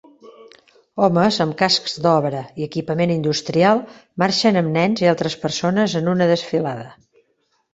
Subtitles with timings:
[1.07, 3.83] Homes amb cascs d'obra i equipament industrial
[4.25, 6.91] marxen amb nens i altres persones en una desfilada.